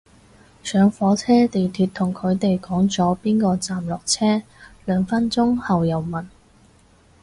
[0.63, 4.41] 上火車地鐵同佢哋講咗邊個站落車，
[4.83, 6.25] 兩分鐘後又問